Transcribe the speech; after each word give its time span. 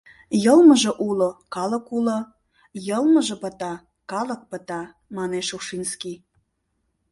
«Йылмыже 0.43 0.91
уло— 1.07 1.29
калык 1.53 1.85
уло, 1.97 2.19
йылмыже 2.87 3.35
пыта— 3.43 3.73
калык 4.11 4.41
пыта»,— 4.49 4.81
манеш 5.15 5.47
Ушинский. 5.57 6.17